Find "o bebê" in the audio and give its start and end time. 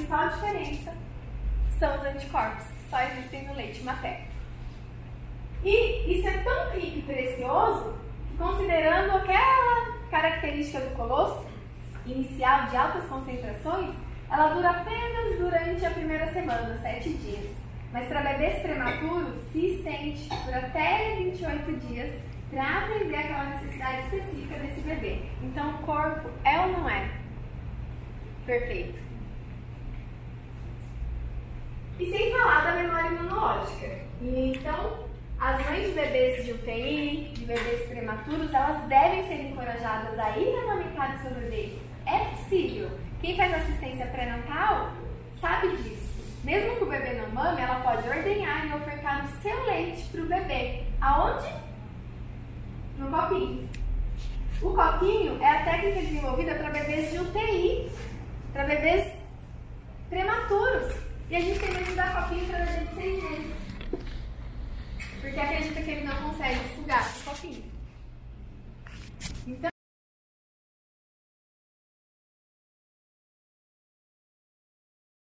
46.84-47.20, 50.22-50.84